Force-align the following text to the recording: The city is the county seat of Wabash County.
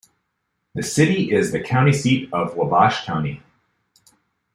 The 0.73 0.81
city 0.81 1.31
is 1.31 1.51
the 1.51 1.59
county 1.61 1.93
seat 1.93 2.27
of 2.33 2.55
Wabash 2.55 3.05
County. 3.05 3.43